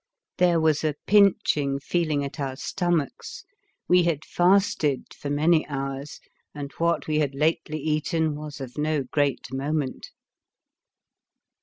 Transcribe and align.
There 0.39 0.59
was 0.59 0.83
a 0.83 0.95
pinching 1.05 1.79
feeling 1.79 2.23
at 2.25 2.39
our 2.39 2.55
stomachs; 2.55 3.43
we 3.87 3.99
13 4.01 4.09
The 4.09 4.25
Fearsome 4.25 4.41
Island 4.41 4.55
had 4.55 4.59
fasted 4.65 5.03
for 5.13 5.29
many 5.29 5.67
hours, 5.67 6.19
and 6.55 6.71
what 6.79 7.05
we 7.07 7.19
had 7.19 7.35
lately 7.35 7.77
eaten 7.79 8.33
was 8.35 8.59
of 8.59 8.79
no 8.79 9.03
great 9.03 9.53
moment. 9.53 10.09